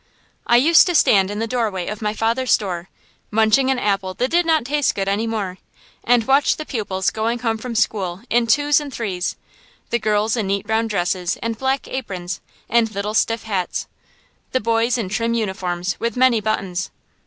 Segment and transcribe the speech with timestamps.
[0.47, 2.89] I used to stand in the doorway of my father's store,
[3.29, 5.59] munching an apple that did not taste good any more,
[6.03, 9.35] and watch the pupils going home from school in twos and threes;
[9.91, 13.85] the girls in neat brown dresses and black aprons and little stiff hats,
[14.53, 16.89] the boys in trim uniforms with many buttons.